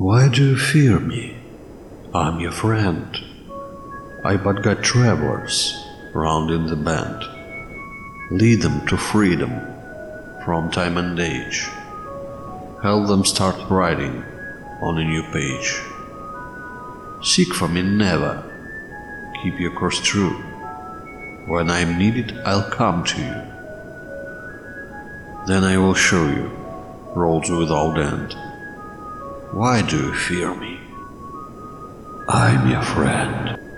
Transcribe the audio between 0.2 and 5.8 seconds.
do you fear me? I'm your friend. I but guide travelers